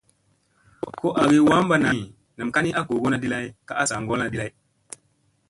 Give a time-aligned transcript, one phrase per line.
[0.99, 2.01] Ko agi wamɓa nani,
[2.37, 3.45] nam ka ni a googona di lay
[3.81, 4.51] a saa ŋgolla di lay.